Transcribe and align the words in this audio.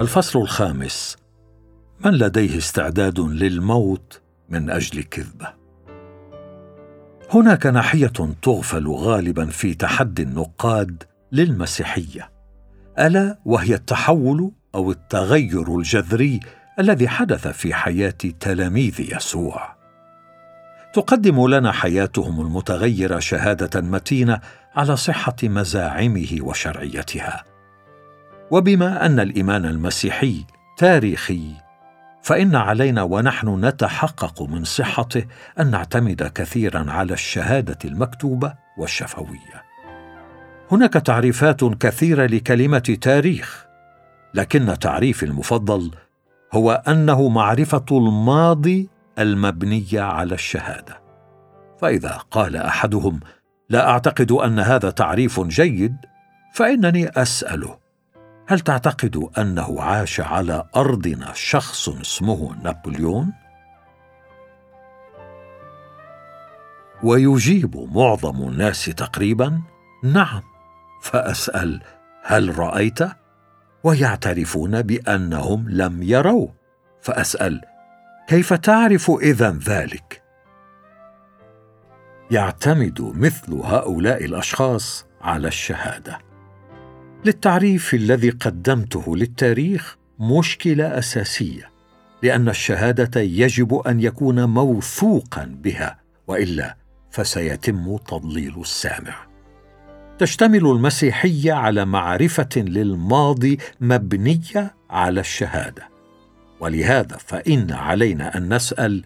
الفصل 0.00 0.38
الخامس. 0.40 1.16
من 2.04 2.10
لديه 2.10 2.58
استعداد 2.58 3.20
للموت 3.20 4.20
من 4.48 4.70
أجل 4.70 5.02
كذبة؟ 5.02 5.54
هناك 7.34 7.66
ناحية 7.66 8.12
تغفل 8.42 8.88
غالبا 8.88 9.46
في 9.46 9.74
تحدي 9.74 10.22
النقاد 10.22 11.02
للمسيحية. 11.32 12.30
ألا 12.98 13.38
وهي 13.44 13.74
التحول 13.74 14.52
أو 14.74 14.90
التغير 14.90 15.76
الجذري 15.76 16.40
الذي 16.78 17.08
حدث 17.08 17.48
في 17.48 17.74
حياة 17.74 18.18
تلاميذ 18.40 19.00
يسوع. 19.16 19.76
تقدم 20.94 21.48
لنا 21.48 21.72
حياتهم 21.72 22.40
المتغيرة 22.40 23.18
شهادة 23.18 23.80
متينة 23.80 24.40
على 24.76 24.96
صحة 24.96 25.36
مزاعمه 25.42 26.38
وشرعيتها. 26.40 27.49
وبما 28.50 29.06
أن 29.06 29.20
الإيمان 29.20 29.64
المسيحي 29.64 30.44
تاريخي 30.76 31.54
فإن 32.22 32.56
علينا 32.56 33.02
ونحن 33.02 33.64
نتحقق 33.64 34.42
من 34.42 34.64
صحته 34.64 35.24
أن 35.60 35.70
نعتمد 35.70 36.22
كثيرا 36.22 36.90
على 36.90 37.12
الشهادة 37.12 37.78
المكتوبة 37.84 38.54
والشفوية. 38.78 39.62
هناك 40.72 40.92
تعريفات 40.92 41.64
كثيرة 41.64 42.26
لكلمة 42.26 42.98
تاريخ 43.00 43.66
لكن 44.34 44.78
تعريفي 44.78 45.26
المفضل 45.26 45.90
هو 46.52 46.82
أنه 46.88 47.28
معرفة 47.28 47.84
الماضي 47.90 48.88
المبنيه 49.18 50.00
على 50.00 50.34
الشهادة. 50.34 51.00
فإذا 51.80 52.18
قال 52.30 52.56
أحدهم 52.56 53.20
لا 53.68 53.90
أعتقد 53.90 54.32
أن 54.32 54.58
هذا 54.58 54.90
تعريف 54.90 55.40
جيد 55.40 55.96
فإنني 56.54 57.08
أسأله 57.08 57.79
هل 58.50 58.60
تعتقد 58.60 59.30
أنه 59.38 59.82
عاش 59.82 60.20
على 60.20 60.64
أرضنا 60.76 61.32
شخص 61.34 61.88
اسمه 61.88 62.56
نابليون؟ 62.62 63.32
ويجيب 67.02 67.76
معظم 67.76 68.48
الناس 68.48 68.84
تقريبا؟ 68.84 69.62
نعم. 70.04 70.42
فأسأل 71.02 71.82
هل 72.22 72.58
رأيته؟ 72.58 73.12
ويعترفون 73.84 74.82
بأنهم 74.82 75.68
لم 75.68 76.02
يروه. 76.02 76.54
فأسأل 77.02 77.60
كيف 78.28 78.52
تعرف 78.52 79.10
اذن 79.10 79.58
ذلك؟ 79.58 80.22
يعتمد 82.30 83.00
مثل 83.00 83.54
هؤلاء 83.54 84.24
الأشخاص 84.24 85.06
على 85.20 85.48
الشهادة. 85.48 86.29
للتعريف 87.24 87.94
الذي 87.94 88.30
قدمته 88.30 89.16
للتاريخ 89.16 89.96
مشكلة 90.20 90.98
أساسية 90.98 91.70
لأن 92.22 92.48
الشهادة 92.48 93.20
يجب 93.20 93.74
أن 93.74 94.00
يكون 94.00 94.44
موثوقا 94.44 95.44
بها 95.44 96.00
وإلا 96.26 96.76
فسيتم 97.10 97.96
تضليل 97.96 98.60
السامع. 98.60 99.14
تشتمل 100.18 100.66
المسيحية 100.66 101.52
على 101.52 101.84
معرفة 101.84 102.48
للماضي 102.56 103.58
مبنية 103.80 104.74
على 104.90 105.20
الشهادة. 105.20 105.88
ولهذا 106.60 107.16
فإن 107.16 107.72
علينا 107.72 108.36
أن 108.36 108.54
نسأل 108.54 109.04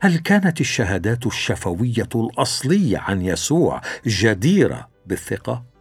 هل 0.00 0.18
كانت 0.18 0.60
الشهادات 0.60 1.26
الشفوية 1.26 2.08
الأصلية 2.14 2.98
عن 2.98 3.22
يسوع 3.22 3.80
جديرة 4.06 4.88
بالثقة؟ 5.06 5.71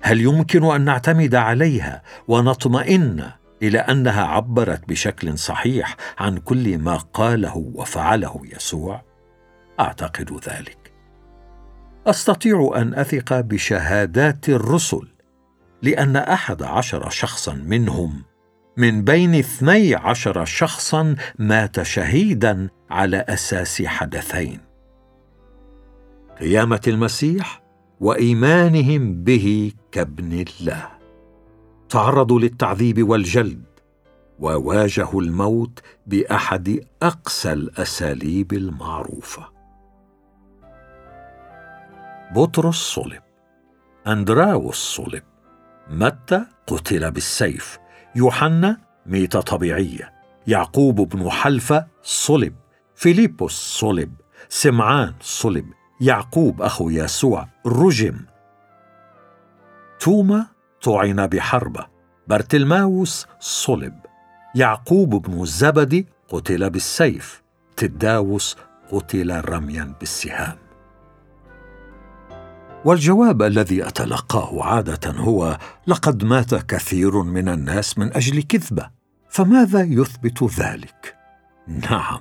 هل 0.00 0.20
يمكن 0.20 0.64
أن 0.64 0.80
نعتمد 0.80 1.34
عليها 1.34 2.02
ونطمئن 2.28 3.30
إلى 3.62 3.78
أنها 3.78 4.24
عبرت 4.24 4.88
بشكل 4.88 5.38
صحيح 5.38 5.96
عن 6.18 6.38
كل 6.38 6.78
ما 6.78 6.96
قاله 6.96 7.56
وفعله 7.74 8.42
يسوع؟ 8.44 9.02
أعتقد 9.80 10.40
ذلك. 10.48 10.92
أستطيع 12.06 12.72
أن 12.76 12.94
أثق 12.94 13.40
بشهادات 13.40 14.48
الرسل 14.48 15.08
لأن 15.82 16.16
أحد 16.16 16.62
عشر 16.62 17.10
شخصا 17.10 17.54
منهم 17.54 18.24
من 18.76 19.04
بين 19.04 19.34
اثني 19.34 19.94
عشر 19.94 20.44
شخصا 20.44 21.16
مات 21.38 21.82
شهيدا 21.82 22.68
على 22.90 23.24
أساس 23.28 23.82
حدثين. 23.82 24.60
قيامة 26.40 26.80
المسيح 26.86 27.62
وإيمانهم 28.00 29.24
به 29.24 29.72
كابن 29.96 30.32
الله. 30.32 30.88
تعرضوا 31.88 32.40
للتعذيب 32.40 33.08
والجلد 33.08 33.64
وواجهوا 34.38 35.22
الموت 35.22 35.80
بأحد 36.06 36.86
أقسى 37.02 37.52
الأساليب 37.52 38.52
المعروفة. 38.52 39.48
بطرس 42.34 42.74
صلب 42.74 43.22
أندراوس 44.06 44.76
صلب 44.76 45.22
متى 45.90 46.44
قتل 46.66 47.10
بالسيف 47.10 47.78
يوحنا 48.16 48.76
ميتة 49.06 49.40
طبيعية 49.40 50.12
يعقوب 50.46 51.08
بن 51.08 51.30
حلفة 51.30 51.86
صلب 52.02 52.54
فيليبوس 52.94 53.78
صلب 53.80 54.14
سمعان 54.48 55.14
صلب 55.20 55.66
يعقوب 56.00 56.62
أخو 56.62 56.90
يسوع 56.90 57.48
رجم 57.66 58.16
توما 60.00 60.46
طعن 60.82 61.26
بحربة 61.26 61.86
برتلماوس 62.28 63.26
صلب. 63.40 63.94
يعقوب 64.54 65.26
بن 65.26 65.42
الزبدي 65.42 66.06
قتل 66.28 66.70
بالسيف. 66.70 67.42
تداوس 67.76 68.56
قتل 68.92 69.40
رميا 69.48 69.94
بالسهام. 70.00 70.56
والجواب 72.84 73.42
الذي 73.42 73.88
أتلقاه 73.88 74.64
عادة 74.64 75.10
هو 75.10 75.58
لقد 75.86 76.24
مات 76.24 76.54
كثير 76.54 77.22
من 77.22 77.48
الناس 77.48 77.98
من 77.98 78.16
أجل 78.16 78.42
كذبة. 78.42 78.90
فماذا 79.28 79.82
يثبت 79.82 80.60
ذلك؟ 80.60 81.16
نعم 81.66 82.20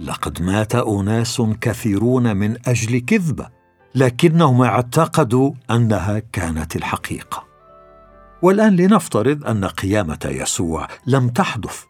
لقد 0.00 0.42
مات 0.42 0.74
أناس 0.74 1.42
كثيرون 1.60 2.36
من 2.36 2.56
أجل 2.68 2.98
كذبة. 2.98 3.59
لكنهم 3.94 4.62
اعتقدوا 4.62 5.52
أنها 5.70 6.22
كانت 6.32 6.76
الحقيقة. 6.76 7.44
والآن 8.42 8.76
لنفترض 8.76 9.46
أن 9.46 9.64
قيامة 9.64 10.18
يسوع 10.24 10.88
لم 11.06 11.28
تحدث 11.28 11.84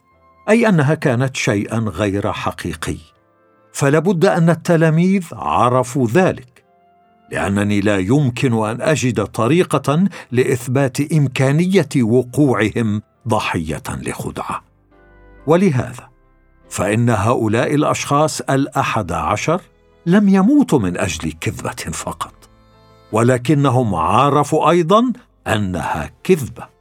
أي 0.49 0.69
أنها 0.69 0.95
كانت 0.95 1.37
شيئا 1.37 1.79
غير 1.79 2.33
حقيقي. 2.33 2.97
فلابد 3.73 4.25
أن 4.25 4.51
التلاميذ 4.51 5.25
عرفوا 5.33 6.07
ذلك 6.09 6.65
لأنني 7.33 7.81
لا 7.81 7.99
يمكن 7.99 8.53
أن 8.65 8.81
أجد 8.81 9.25
طريقة 9.25 10.05
لإثبات 10.33 11.13
إمكانية 11.13 11.89
وقوعهم 12.03 13.03
ضحية 13.29 13.83
لخدعة. 13.89 14.63
ولهذا 15.47 16.09
فإن 16.71 17.11
هؤلاء 17.11 17.75
الأشخاص 17.75 18.41
الأحد 18.41 19.13
عشر 19.13 19.61
لم 20.11 20.29
يموتوا 20.29 20.79
من 20.79 20.99
أجل 20.99 21.33
كذبة 21.33 21.93
فقط 21.93 22.35
ولكنهم 23.13 23.95
عرفوا 23.95 24.71
أيضا 24.71 25.13
أنها 25.47 26.11
كذبة. 26.25 26.81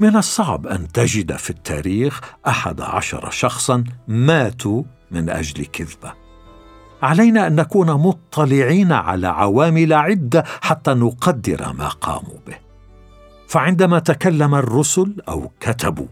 من 0.00 0.16
الصعب 0.16 0.66
أن 0.66 0.88
تجد 0.88 1.36
في 1.36 1.50
التاريخ 1.50 2.20
أحد 2.46 2.80
عشر 2.80 3.30
شخصا 3.30 3.84
ماتوا 4.08 4.82
من 5.10 5.30
أجل 5.30 5.64
كذبة. 5.64 6.12
علينا 7.02 7.46
أن 7.46 7.56
نكون 7.56 7.90
مطلعين 7.92 8.92
على 8.92 9.26
عوامل 9.26 9.92
عدة 9.92 10.44
حتى 10.60 10.94
نقدر 10.94 11.72
ما 11.72 11.88
قاموا 11.88 12.38
به. 12.46 12.56
فعندما 13.48 13.98
تكلم 13.98 14.54
الرسل 14.54 15.16
أو 15.28 15.50
كتبوا 15.60 16.06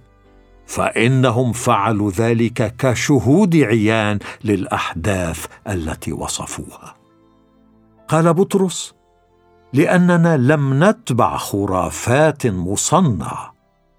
فإنهم 0.66 1.52
فعلوا 1.52 2.10
ذلك 2.10 2.76
كشهود 2.76 3.56
عيان 3.56 4.18
للأحداث 4.44 5.46
التي 5.68 6.12
وصفوها. 6.12 6.94
قال 8.08 8.34
بطرس 8.34 8.94
لأننا 9.72 10.36
لم 10.36 10.84
نتبع 10.84 11.36
خرافات 11.36 12.46
مصنعة 12.46 13.54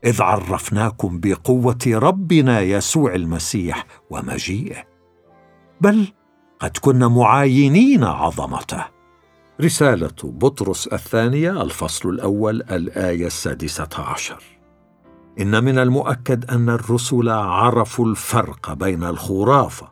إذ 0.06 0.22
عرفناكم 0.22 1.20
بقوة 1.20 1.80
ربنا 1.88 2.60
يسوع 2.60 3.16
المسيح 3.16 3.86
ومجيئه. 4.10 4.84
بل 5.82 6.08
قد 6.60 6.78
كنا 6.82 7.08
معاينين 7.08 8.04
عظمته. 8.04 8.86
رسالة 9.62 10.16
بطرس 10.24 10.88
الثانية 10.88 11.62
الفصل 11.62 12.10
الأول 12.10 12.62
الآية 12.62 13.28
السادسة 13.28 13.90
عشر. 13.98 14.53
إن 15.40 15.64
من 15.64 15.80
المؤكد 15.80 16.52
أن 16.52 16.70
الرسل 16.70 17.30
عرفوا 17.30 18.06
الفرق 18.06 18.74
بين 18.74 19.04
الخرافه 19.04 19.92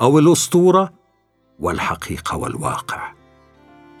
أو 0.00 0.18
الأسطورة 0.18 0.92
والحقيقة 1.58 2.36
والواقع. 2.36 3.12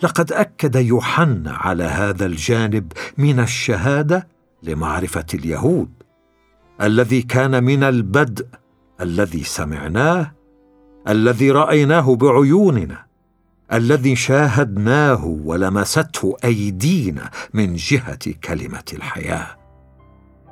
لقد 0.02 0.32
أكد 0.32 0.76
يوحنا 0.76 1.52
على 1.52 1.84
هذا 1.84 2.26
الجانب 2.26 2.92
من 3.18 3.40
الشهادة 3.40 4.28
لمعرفة 4.62 5.26
اليهود 5.34 5.90
الذي 6.80 7.22
كان 7.22 7.64
من 7.64 7.82
البدء 7.82 8.46
الذي 9.00 9.44
سمعناه 9.44 10.32
الذي 11.08 11.50
رأيناه 11.50 12.14
بعيوننا 12.14 13.04
الذي 13.72 14.16
شاهدناه 14.16 15.24
ولمسته 15.24 16.36
أيدينا 16.44 17.30
من 17.54 17.74
جهة 17.74 18.32
كلمة 18.44 18.84
الحياة. 18.92 19.61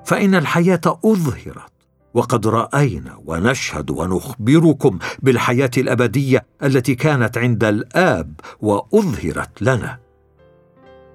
فإن 0.05 0.35
الحياة 0.35 0.81
أظهرت 0.87 1.70
وقد 2.14 2.47
رأينا 2.47 3.20
ونشهد 3.25 3.91
ونخبركم 3.91 4.99
بالحياة 5.19 5.70
الأبدية 5.79 6.47
التي 6.62 6.94
كانت 6.94 7.38
عند 7.38 7.64
الآب 7.64 8.41
وأظهرت 8.61 9.62
لنا. 9.62 9.99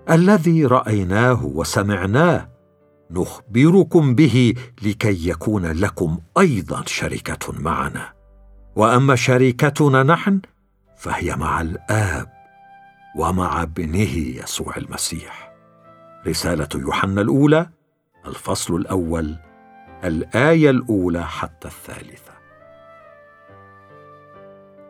الذي 0.09 0.65
رأيناه 0.65 1.45
وسمعناه 1.45 2.49
نخبركم 3.11 4.15
به 4.15 4.53
لكي 4.81 5.29
يكون 5.29 5.65
لكم 5.65 6.19
أيضا 6.39 6.83
شركة 6.85 7.53
معنا. 7.59 8.13
وأما 8.75 9.15
شركتنا 9.15 10.03
نحن 10.03 10.41
فهي 10.97 11.35
مع 11.35 11.61
الآب 11.61 12.33
ومع 13.17 13.61
ابنه 13.61 14.17
يسوع 14.17 14.77
المسيح. 14.77 15.51
رسالة 16.27 16.67
يوحنا 16.75 17.21
الأولى 17.21 17.69
الفصل 18.27 18.75
الأول 18.75 19.36
الآية 20.04 20.69
الأولى 20.69 21.25
حتى 21.25 21.68
الثالثة. 21.68 22.36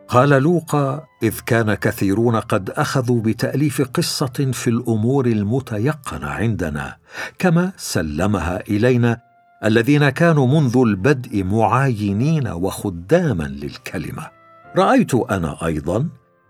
قال 0.07 0.29
لوقا 0.29 1.05
إذ 1.23 1.39
كان 1.45 1.73
كثيرون 1.73 2.35
قد 2.35 2.69
أخذوا 2.69 3.21
بتأليف 3.21 3.81
قصة 3.81 4.51
في 4.53 4.69
الأمور 4.69 5.25
المتيقنة 5.25 6.27
عندنا 6.27 6.97
كما 7.39 7.71
سلمها 7.77 8.61
إلينا 8.69 9.21
الذين 9.65 10.09
كانوا 10.09 10.47
منذ 10.47 10.77
البدء 10.77 11.43
معاينين 11.43 12.47
وخداما 12.47 13.43
للكلمة. 13.43 14.29
رأيت 14.77 15.15
أنا 15.15 15.65
أيضا 15.65 16.09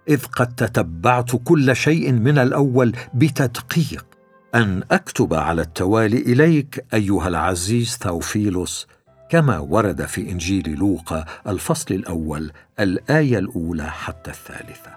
إذ 0.09 0.25
قد 0.25 0.55
تتبعت 0.55 1.31
كل 1.43 1.75
شيء 1.75 2.11
من 2.11 2.37
الأول 2.37 2.95
بتدقيق 3.13 4.05
أن 4.55 4.83
أكتب 4.91 5.33
على 5.33 5.61
التوالي 5.61 6.17
إليك 6.17 6.85
أيها 6.93 7.27
العزيز 7.27 7.97
ثوفيلوس 8.01 8.87
كما 9.29 9.59
ورد 9.59 10.05
في 10.05 10.31
إنجيل 10.31 10.69
لوقا 10.69 11.25
الفصل 11.47 11.95
الأول 11.95 12.51
الآية 12.79 13.39
الأولى 13.39 13.91
حتى 13.91 14.31
الثالثة. 14.31 14.95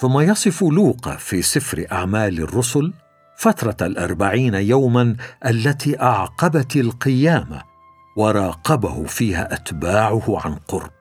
ثم 0.00 0.20
يصف 0.20 0.62
لوقا 0.62 1.16
في 1.16 1.42
سفر 1.42 1.86
أعمال 1.92 2.40
الرسل 2.40 2.92
فترة 3.36 3.86
الأربعين 3.86 4.54
يوما 4.54 5.16
التي 5.46 6.02
أعقبت 6.02 6.76
القيامة 6.76 7.62
وراقبه 8.16 9.04
فيها 9.04 9.54
أتباعه 9.54 10.40
عن 10.44 10.54
قرب. 10.54 10.92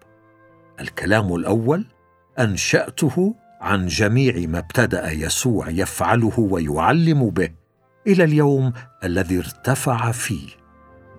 الكلام 0.79 1.35
الأول 1.35 1.85
أنشأته 2.39 3.35
عن 3.63 3.87
جميع 3.87 4.47
ما 4.47 4.59
ابتدأ 4.59 5.11
يسوع 5.11 5.69
يفعله 5.69 6.39
ويعلم 6.39 7.29
به 7.29 7.49
إلى 8.07 8.23
اليوم 8.23 8.73
الذي 9.03 9.37
ارتفع 9.37 10.11
فيه 10.11 10.47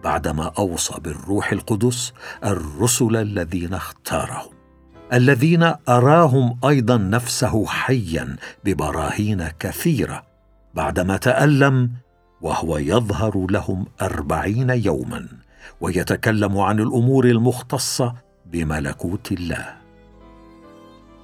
بعدما 0.05 0.53
أوصى 0.59 1.01
بالروح 1.01 1.53
القدس 1.53 2.13
الرسل 2.45 3.17
الذين 3.17 3.75
اختارهم 3.75 4.53
الذين 5.13 5.73
أراهم 5.89 6.59
أيضا 6.65 6.97
نفسه 6.97 7.67
حيا 7.67 8.37
ببراهين 8.65 9.49
كثيرة 9.49 10.23
بعدما 10.75 11.17
تألم 11.17 11.91
وهو 12.41 12.79
يظهر 12.79 13.47
لهم 13.51 13.87
أربعين 14.03 14.71
يوما 14.71 15.27
ويتكلم 15.81 16.59
عن 16.59 16.81
الأمور 16.81 17.25
المختصة 17.25 18.15
بملكوت 18.47 19.33
الله. 19.33 19.84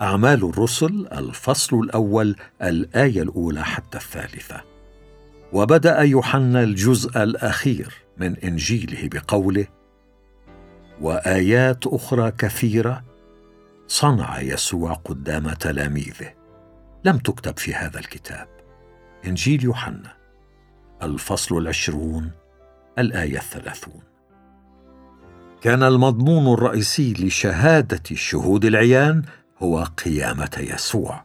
أعمال 0.02 0.44
الرسل 0.44 1.08
الفصل 1.12 1.79
الأول 1.81 2.37
الآية 2.62 3.23
الأولى 3.23 3.64
حتى 3.64 3.99
الثالثة. 3.99 4.61
وبدأ 5.52 6.00
يوحنا 6.00 6.62
الجزء 6.62 7.23
الأخير 7.23 7.94
من 8.19 8.37
إنجيله 8.37 9.08
بقوله 9.08 9.67
وآيات 11.00 11.87
أخرى 11.87 12.31
كثيرة 12.31 13.05
صنع 13.87 14.41
يسوع 14.41 14.93
قدام 14.93 15.52
تلاميذه. 15.52 16.35
لم 17.05 17.19
تكتب 17.19 17.58
في 17.58 17.75
هذا 17.75 17.99
الكتاب. 17.99 18.49
إنجيل 19.26 19.64
يوحنا 19.64 20.12
الفصل 21.02 21.58
العشرون 21.58 22.31
الآية 22.99 23.38
الثلاثون. 23.38 24.02
كان 25.61 25.82
المضمون 25.82 26.55
الرئيسي 26.55 27.12
لشهادة 27.12 28.02
الشهود 28.11 28.64
العيان 28.64 29.23
هو 29.62 29.84
قيامة 30.04 30.50
يسوع. 30.58 31.24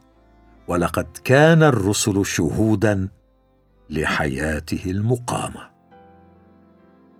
ولقد 0.68 1.06
كان 1.24 1.62
الرسل 1.62 2.26
شهودا 2.26 3.08
لحياته 3.90 4.82
المقامة. 4.86 5.70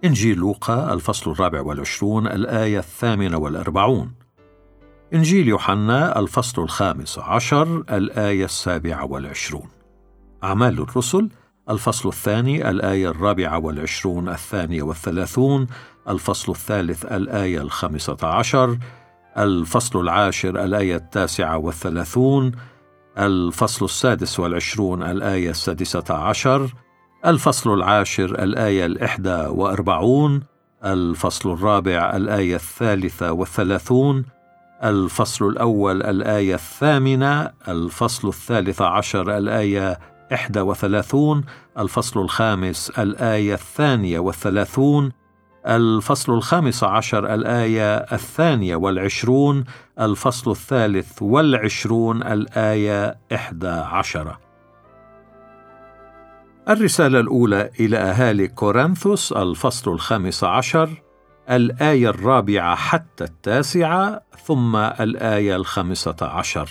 إنجيل 0.04 0.38
لوقا 0.38 0.92
الفصل 0.92 1.30
الرابع 1.30 1.60
والعشرون 1.60 2.26
الآية 2.26 2.78
الثامنة 2.78 3.38
والأربعون. 3.38 4.14
إنجيل 5.14 5.48
يوحنا 5.48 6.18
الفصل 6.18 6.62
الخامس 6.62 7.18
عشر 7.18 7.84
الآية 7.90 8.44
السابعة 8.44 9.04
والعشرون. 9.04 9.68
أعمال 10.44 10.80
الرسل 10.80 11.28
الفصل 11.70 12.08
الثاني 12.08 12.70
الآية 12.70 13.10
الرابعة 13.10 13.58
والعشرون 13.58 14.28
الثانية 14.28 14.82
والثلاثون 14.82 15.66
الفصل 16.08 16.52
الثالث 16.52 17.04
الآية 17.04 17.60
الخامسة 17.60 18.16
عشر 18.22 18.78
الفصل 19.38 20.00
العاشر 20.00 20.64
الآية 20.64 20.96
التاسعة 20.96 21.58
والثلاثون 21.58 22.52
الفصل 23.18 23.84
السادس 23.84 24.40
والعشرون 24.40 25.02
الآية 25.02 25.50
السادسة 25.50 26.04
عشر 26.14 26.74
الفصل 27.26 27.74
العاشر 27.74 28.42
الآية 28.42 28.86
الإحدى 28.86 29.46
وأربعون 29.48 30.42
الفصل 30.84 31.52
الرابع 31.52 32.16
الآية 32.16 32.54
الثالثة 32.54 33.32
والثلاثون 33.32 34.24
الفصل 34.84 35.48
الأول 35.48 36.02
الآية 36.02 36.54
الثامنة 36.54 37.50
الفصل 37.68 38.28
الثالث 38.28 38.82
عشر 38.82 39.36
الآية 39.36 39.98
إحدى 40.32 40.60
وثلاثون 40.60 41.44
الفصل 41.78 42.20
الخامس 42.20 42.90
الآية 42.90 43.54
الثانية 43.54 44.18
والثلاثون 44.18 45.12
الفصل 45.66 46.32
الخامس 46.32 46.84
عشر 46.84 47.34
الآية 47.34 47.96
الثانية 47.96 48.76
والعشرون 48.76 49.64
الفصل 50.00 50.50
الثالث 50.50 51.22
والعشرون 51.22 52.22
الآية 52.22 53.18
إحدى 53.34 53.68
عشرة 53.68 54.38
الرسالة 56.68 57.20
الأولى 57.20 57.70
إلى 57.80 57.96
أهالي 57.96 58.48
كورنثوس 58.48 59.32
الفصل 59.32 59.92
الخامس 59.92 60.44
عشر 60.44 60.90
الآية 61.50 62.08
الرابعة 62.08 62.76
حتى 62.76 63.24
التاسعة 63.24 64.22
ثم 64.44 64.76
الآية 64.76 65.56
الخامسة 65.56 66.16
عشر. 66.22 66.70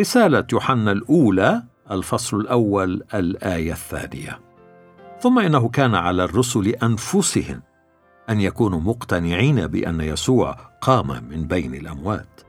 رسالة 0.00 0.46
يوحنا 0.52 0.92
الأولى 0.92 1.62
الفصل 1.90 2.40
الأول 2.40 3.02
الآية 3.14 3.72
الثانية. 3.72 4.40
ثم 5.20 5.38
إنه 5.38 5.68
كان 5.68 5.94
على 5.94 6.24
الرسل 6.24 6.68
أنفسهم 6.68 7.62
أن 8.30 8.40
يكونوا 8.40 8.80
مقتنعين 8.80 9.66
بأن 9.66 10.00
يسوع 10.00 10.56
قام 10.80 11.24
من 11.30 11.46
بين 11.46 11.74
الأموات. 11.74 12.40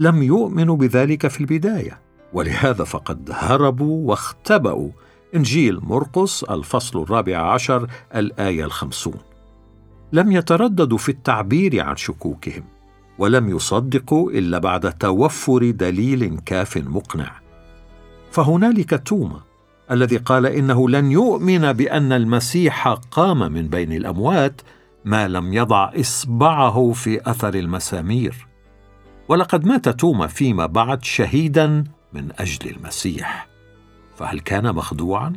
لم 0.00 0.22
يؤمنوا 0.22 0.76
بذلك 0.76 1.26
في 1.26 1.40
البداية 1.40 2.00
ولهذا 2.32 2.84
فقد 2.84 3.30
هربوا 3.32 4.08
واختبأوا 4.08 4.90
إنجيل 5.34 5.80
مرقس 5.82 6.42
الفصل 6.44 7.02
الرابع 7.02 7.52
عشر 7.52 7.86
الآية 8.14 8.64
الخمسون. 8.64 9.18
لم 10.12 10.32
يترددوا 10.32 10.98
في 10.98 11.08
التعبير 11.08 11.80
عن 11.80 11.96
شكوكهم 11.96 12.64
ولم 13.18 13.48
يصدقوا 13.48 14.30
إلا 14.30 14.58
بعد 14.58 14.92
توفر 14.92 15.70
دليل 15.70 16.40
كاف 16.46 16.76
مقنع. 16.76 17.32
فهنالك 18.30 19.02
توما 19.06 19.40
الذي 19.90 20.16
قال 20.16 20.46
إنه 20.46 20.88
لن 20.88 21.10
يؤمن 21.10 21.72
بأن 21.72 22.12
المسيح 22.12 22.88
قام 22.88 23.52
من 23.52 23.68
بين 23.68 23.92
الأموات 23.92 24.60
ما 25.04 25.28
لم 25.28 25.52
يضع 25.52 25.90
إصبعه 26.00 26.92
في 26.92 27.30
أثر 27.30 27.54
المسامير. 27.54 28.46
ولقد 29.28 29.66
مات 29.66 29.88
توما 29.88 30.26
فيما 30.26 30.66
بعد 30.66 31.04
شهيدا 31.04 31.84
من 32.12 32.28
أجل 32.38 32.70
المسيح. 32.70 33.48
فهل 34.16 34.40
كان 34.40 34.74
مخدوعا؟ 34.74 35.32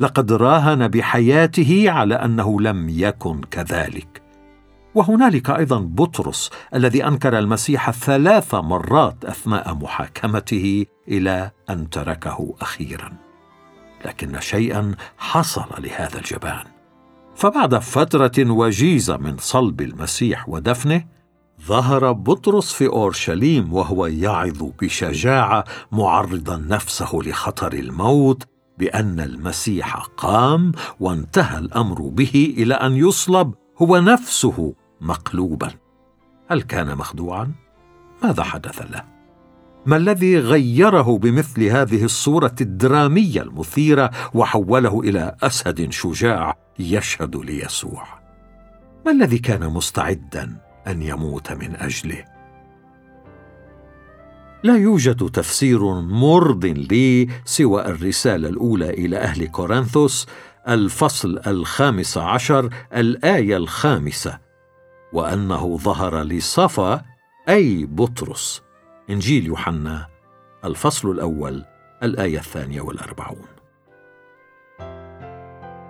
لقد 0.00 0.32
راهن 0.32 0.88
بحياته 0.88 1.90
على 1.90 2.14
أنه 2.14 2.60
لم 2.60 2.88
يكن 2.88 3.40
كذلك. 3.40 4.22
وهنالك 4.94 5.50
أيضا 5.50 5.78
بطرس 5.78 6.50
الذي 6.74 7.06
أنكر 7.06 7.38
المسيح 7.38 7.90
ثلاث 7.90 8.54
مرات 8.54 9.24
أثناء 9.24 9.74
محاكمته 9.74 10.86
إلى 11.08 11.50
أن 11.70 11.90
تركه 11.90 12.54
أخيرا. 12.60 13.12
لكن 14.04 14.40
شيئا 14.40 14.94
حصل 15.18 15.66
لهذا 15.78 16.18
الجبان. 16.18 16.77
فبعد 17.38 17.78
فترة 17.78 18.50
وجيزه 18.50 19.16
من 19.16 19.36
صلب 19.38 19.80
المسيح 19.80 20.48
ودفنه 20.48 21.04
ظهر 21.66 22.12
بطرس 22.12 22.72
في 22.72 22.86
أورشليم 22.86 23.74
وهو 23.74 24.06
يعظ 24.06 24.62
بشجاعة 24.82 25.64
معرضا 25.92 26.56
نفسه 26.56 27.10
لخطر 27.14 27.72
الموت 27.72 28.46
بأن 28.78 29.20
المسيح 29.20 29.96
قام 29.96 30.72
وانتهى 31.00 31.58
الأمر 31.58 32.02
به 32.02 32.54
إلى 32.58 32.74
أن 32.74 32.96
يصلب 32.96 33.54
هو 33.82 33.98
نفسه 33.98 34.74
مقلوبا. 35.00 35.70
هل 36.48 36.62
كان 36.62 36.96
مخدوعا؟ 36.96 37.52
ماذا 38.22 38.42
حدث 38.42 38.82
له؟ 38.90 39.04
ما 39.86 39.96
الذي 39.96 40.38
غيره 40.38 41.18
بمثل 41.18 41.62
هذه 41.62 42.04
الصورة 42.04 42.54
الدرامية 42.60 43.42
المثيرة 43.42 44.10
وحوله 44.34 45.00
إلى 45.00 45.36
اسد 45.42 45.90
شجاع 45.90 46.67
يشهد 46.78 47.36
ليسوع. 47.36 48.04
ما 49.06 49.12
الذي 49.12 49.38
كان 49.38 49.68
مستعدا 49.68 50.56
أن 50.86 51.02
يموت 51.02 51.52
من 51.52 51.76
أجله؟ 51.76 52.24
لا 54.62 54.76
يوجد 54.76 55.30
تفسير 55.30 56.00
مرض 56.00 56.64
لي 56.64 57.28
سوى 57.44 57.86
الرسالة 57.86 58.48
الأولى 58.48 58.90
إلى 58.90 59.16
أهل 59.16 59.46
كورنثوس 59.46 60.26
الفصل 60.68 61.40
الخامس 61.46 62.18
عشر 62.18 62.70
الآية 62.96 63.56
الخامسة 63.56 64.38
وأنه 65.12 65.76
ظهر 65.76 66.22
لصفا 66.22 67.04
أي 67.48 67.86
بطرس. 67.86 68.62
إنجيل 69.10 69.46
يوحنا 69.46 70.06
الفصل 70.64 71.10
الأول 71.10 71.64
الآية 72.02 72.38
الثانية 72.38 72.80
والأربعون. 72.80 73.57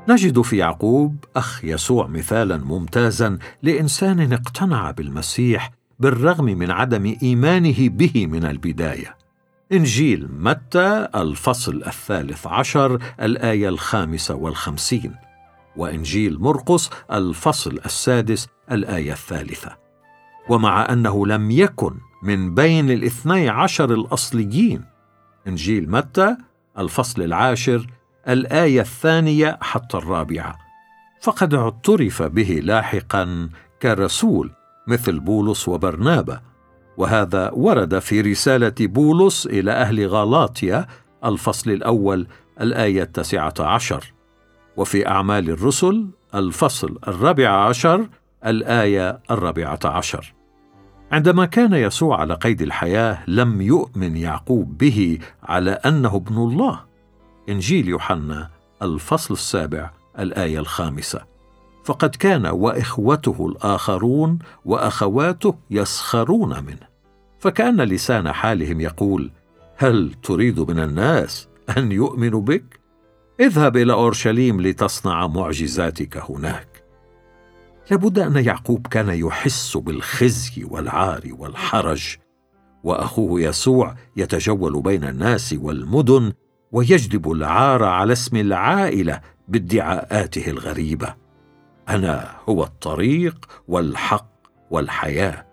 نجد 0.08 0.40
في 0.40 0.56
يعقوب 0.56 1.24
أخ 1.36 1.64
يسوع 1.64 2.06
مثالا 2.06 2.56
ممتازا 2.56 3.38
لإنسان 3.62 4.32
اقتنع 4.32 4.90
بالمسيح 4.90 5.70
بالرغم 5.98 6.44
من 6.44 6.70
عدم 6.70 7.16
إيمانه 7.22 7.88
به 7.88 8.26
من 8.26 8.44
البداية. 8.44 9.16
إنجيل 9.72 10.28
متى؟ 10.38 11.08
الفصل 11.14 11.82
الثالث 11.86 12.46
عشر 12.46 12.98
الآية 13.20 13.68
الخامسة 13.68 14.34
والخمسين. 14.34 15.14
وإنجيل 15.76 16.38
مرقس 16.40 16.90
الفصل 17.12 17.80
السادس 17.86 18.48
الآية 18.72 19.12
الثالثة. 19.12 19.76
ومع 20.48 20.92
أنه 20.92 21.26
لم 21.26 21.50
يكن 21.50 21.94
من 22.22 22.54
بين 22.54 22.90
الاثني 22.90 23.48
عشر 23.48 23.94
الأصليين. 23.94 24.84
إنجيل 25.46 25.90
متى؟ 25.90 26.36
الفصل 26.78 27.22
العاشر 27.22 27.97
الآية 28.28 28.80
الثانية 28.80 29.58
حتى 29.60 29.96
الرابعة. 29.96 30.58
فقد 31.20 31.54
اعترف 31.54 32.22
به 32.22 32.60
لاحقا 32.64 33.48
كرسول 33.82 34.50
مثل 34.86 35.20
بولس 35.20 35.68
وبرنابا 35.68 36.40
وهذا 36.96 37.50
ورد 37.50 37.98
في 37.98 38.20
رسالة 38.20 38.74
بولس 38.80 39.46
إلى 39.46 39.72
أهل 39.72 40.06
غلاطيا 40.06 40.86
الفصل 41.24 41.70
الأول 41.70 42.26
الآية 42.60 43.02
التاسعة 43.02 43.54
عشر. 43.60 44.12
وفي 44.76 45.08
أعمال 45.08 45.50
الرسل 45.50 46.08
الفصل 46.34 46.98
الرابع 47.08 47.48
عشر 47.48 48.08
الآية 48.46 49.20
الرابعة 49.30 49.80
عشر. 49.84 50.34
عندما 51.12 51.46
كان 51.46 51.74
يسوع 51.74 52.20
على 52.20 52.34
قيد 52.34 52.62
الحياة 52.62 53.18
لم 53.26 53.60
يؤمن 53.60 54.16
يعقوب 54.16 54.78
به 54.78 55.18
على 55.42 55.70
أنه 55.70 56.16
ابن 56.16 56.36
الله. 56.36 56.87
إنجيل 57.48 57.88
يوحنا 57.88 58.50
الفصل 58.82 59.34
السابع 59.34 59.90
الآية 60.18 60.58
الخامسة. 60.58 61.24
فقد 61.84 62.16
كان 62.16 62.46
وإخوته 62.46 63.46
الآخرون 63.46 64.38
وأخواته 64.64 65.54
يسخرون 65.70 66.64
منه. 66.64 66.88
فكأن 67.38 67.80
لسان 67.80 68.32
حالهم 68.32 68.80
يقول 68.80 69.30
هل 69.76 70.14
تريد 70.22 70.60
من 70.60 70.78
الناس 70.78 71.48
أن 71.76 71.92
يؤمنوا 71.92 72.40
بك؟ 72.40 72.80
اذهب 73.40 73.76
إلى 73.76 73.92
أورشليم 73.92 74.60
لتصنع 74.60 75.26
معجزاتك 75.26 76.16
هناك. 76.30 76.82
لابد 77.90 78.18
أن 78.18 78.36
يعقوب 78.36 78.86
كان 78.86 79.08
يحس 79.08 79.76
بالخزي 79.76 80.64
والعار 80.64 81.22
والحرج 81.38 82.16
وأخوه 82.84 83.40
يسوع 83.40 83.94
يتجول 84.16 84.82
بين 84.82 85.04
الناس 85.04 85.54
والمدن 85.58 86.32
ويجلب 86.72 87.32
العار 87.32 87.84
على 87.84 88.12
اسم 88.12 88.36
العائلة 88.36 89.20
بادعاءاته 89.48 90.50
الغريبة. 90.50 91.14
أنا 91.88 92.34
هو 92.48 92.64
الطريق 92.64 93.46
والحق 93.68 94.30
والحياة. 94.70 95.46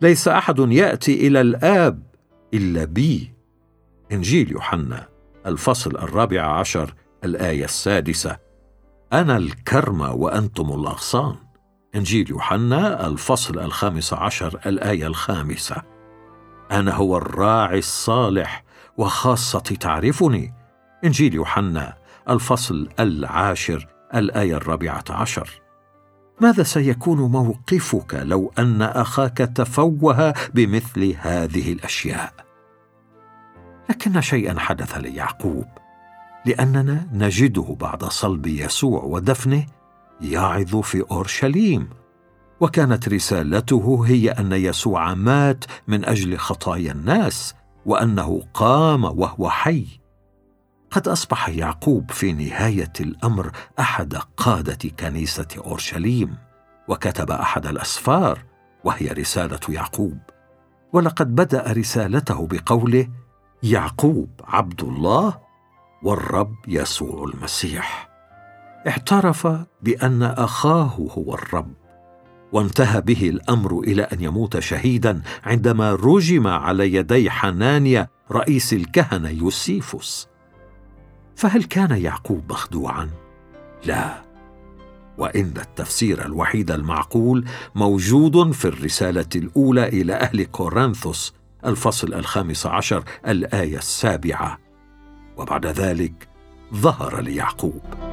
ليس 0.00 0.28
أحد 0.28 0.58
يأتي 0.58 1.26
إلى 1.26 1.40
الآب 1.40 2.02
إلا 2.54 2.84
بي. 2.84 3.32
إنجيل 4.12 4.52
يوحنا 4.52 5.08
الفصل 5.46 5.90
الرابع 5.90 6.58
عشر 6.58 6.94
الآية 7.24 7.64
السادسة. 7.64 8.36
أنا 9.12 9.36
الكرم 9.36 10.00
وأنتم 10.00 10.72
الأغصان. 10.80 11.36
إنجيل 11.94 12.30
يوحنا 12.30 13.06
الفصل 13.06 13.58
الخامس 13.58 14.12
عشر 14.12 14.60
الآية 14.66 15.06
الخامسة. 15.06 15.82
أنا 16.70 16.94
هو 16.94 17.16
الراعي 17.16 17.78
الصالح 17.78 18.64
وخاصتي 18.98 19.76
تعرفني. 19.76 20.54
إنجيل 21.04 21.34
يوحنا 21.34 21.96
الفصل 22.30 22.88
العاشر 23.00 23.86
الآية 24.14 24.56
الرابعة 24.56 25.04
عشر. 25.10 25.50
ماذا 26.40 26.62
سيكون 26.62 27.18
موقفك 27.18 28.14
لو 28.14 28.52
أن 28.58 28.82
أخاك 28.82 29.38
تفوه 29.38 30.34
بمثل 30.54 31.16
هذه 31.20 31.72
الأشياء؟ 31.72 32.32
لكن 33.90 34.20
شيئا 34.20 34.58
حدث 34.58 34.96
ليعقوب. 34.96 35.66
لأننا 36.46 37.06
نجده 37.12 37.76
بعد 37.80 38.04
صلب 38.04 38.46
يسوع 38.46 39.02
ودفنه 39.02 39.66
يعظ 40.20 40.76
في 40.76 41.04
أورشليم. 41.10 41.88
وكانت 42.60 43.08
رسالته 43.08 44.04
هي 44.06 44.30
أن 44.30 44.52
يسوع 44.52 45.14
مات 45.14 45.64
من 45.88 46.04
أجل 46.04 46.38
خطايا 46.38 46.92
الناس. 46.92 47.54
وأنه 47.86 48.42
قام 48.54 49.04
وهو 49.04 49.50
حي. 49.50 49.86
قد 50.90 51.08
أصبح 51.08 51.48
يعقوب 51.48 52.10
في 52.10 52.32
نهاية 52.32 52.92
الأمر 53.00 53.50
أحد 53.78 54.14
قادة 54.36 54.90
كنيسة 55.00 55.48
أورشليم 55.58 56.36
وكتب 56.88 57.30
أحد 57.30 57.66
الأسفار 57.66 58.44
وهي 58.84 59.08
رسالة 59.08 59.60
يعقوب. 59.68 60.18
ولقد 60.92 61.34
بدأ 61.34 61.72
رسالته 61.72 62.46
بقوله 62.46 63.08
يعقوب 63.62 64.30
عبد 64.44 64.82
الله 64.82 65.38
والرب 66.02 66.54
يسوع 66.68 67.24
المسيح 67.24 68.08
اعترف 68.86 69.48
بأن 69.82 70.22
أخاه 70.22 71.08
هو 71.18 71.34
الرب. 71.34 71.83
وانتهى 72.54 73.00
به 73.00 73.28
الأمر 73.28 73.80
إلى 73.80 74.02
أن 74.02 74.20
يموت 74.20 74.58
شهيدا 74.58 75.22
عندما 75.44 75.94
رجم 75.94 76.46
على 76.46 76.94
يدي 76.94 77.30
حنانيا 77.30 78.08
رئيس 78.32 78.72
الكهنة 78.72 79.28
يوسيفوس. 79.28 80.28
فهل 81.36 81.64
كان 81.64 81.90
يعقوب 81.90 82.52
مخدوعا؟ 82.52 83.10
لا. 83.84 84.22
وان 85.18 85.52
التفسير 85.56 86.26
الوحيد 86.26 86.70
المعقول 86.70 87.44
موجود 87.74 88.52
في 88.52 88.64
الرسالة 88.64 89.28
الأولى 89.36 89.88
إلى 89.88 90.14
أهل 90.14 90.44
كورنثوس 90.44 91.34
الفصل 91.66 92.14
الخامس 92.14 92.66
عشر 92.66 93.04
الآية 93.28 93.78
السابعة. 93.78 94.58
وبعد 95.36 95.66
ذلك 95.66 96.28
ظهر 96.74 97.20
ليعقوب. 97.20 98.03